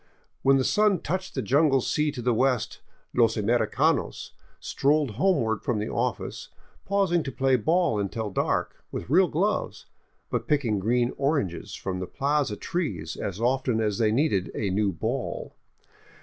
[0.41, 2.81] When the sun touched the jungle sea to the west"
[3.13, 6.49] los americanos" strolled homeward from the office,
[6.85, 9.85] pausing to play ball until dark, with real gloves,
[10.31, 14.91] but picking green oranges from the plaza trees as often as they needed a new"
[14.91, 15.53] ball."